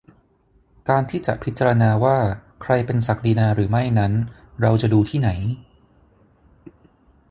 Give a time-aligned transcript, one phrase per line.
[0.89, 2.17] การที่จะพิจารณาว่า
[2.61, 4.13] ใครเป็นศักดินาหรือไม่นั้น
[4.61, 5.29] เราจะดูที่ไหน?